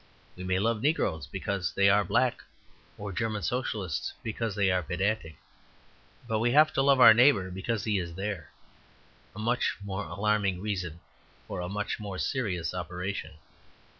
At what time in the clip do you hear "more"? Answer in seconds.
9.83-10.05, 11.99-12.17